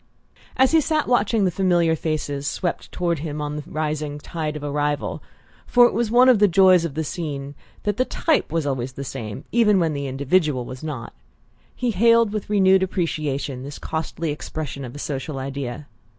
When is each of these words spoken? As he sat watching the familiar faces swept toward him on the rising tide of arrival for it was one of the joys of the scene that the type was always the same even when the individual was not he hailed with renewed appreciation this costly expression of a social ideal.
As 0.57 0.71
he 0.71 0.81
sat 0.81 1.07
watching 1.07 1.45
the 1.45 1.51
familiar 1.51 1.95
faces 1.95 2.47
swept 2.47 2.91
toward 2.91 3.19
him 3.19 3.39
on 3.39 3.55
the 3.55 3.63
rising 3.67 4.17
tide 4.17 4.55
of 4.55 4.63
arrival 4.63 5.21
for 5.67 5.85
it 5.85 5.93
was 5.93 6.09
one 6.09 6.27
of 6.27 6.39
the 6.39 6.47
joys 6.47 6.83
of 6.85 6.95
the 6.95 7.03
scene 7.03 7.53
that 7.83 7.97
the 7.97 8.05
type 8.05 8.51
was 8.51 8.65
always 8.65 8.93
the 8.93 9.03
same 9.03 9.43
even 9.51 9.79
when 9.79 9.93
the 9.93 10.07
individual 10.07 10.65
was 10.65 10.83
not 10.83 11.13
he 11.75 11.91
hailed 11.91 12.33
with 12.33 12.49
renewed 12.49 12.81
appreciation 12.81 13.61
this 13.61 13.77
costly 13.77 14.31
expression 14.31 14.83
of 14.83 14.95
a 14.95 14.97
social 14.97 15.37
ideal. 15.37 15.83